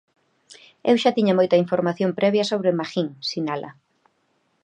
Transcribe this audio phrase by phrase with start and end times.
[0.89, 3.71] "Eu xa tiña moita información previa sobre Magín", sinala.